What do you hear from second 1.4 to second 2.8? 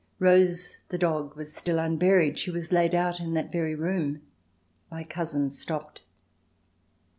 still unburied; she was